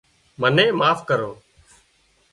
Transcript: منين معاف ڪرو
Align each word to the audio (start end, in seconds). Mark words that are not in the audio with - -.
منين 0.41 0.71
معاف 0.79 0.99
ڪرو 1.09 1.31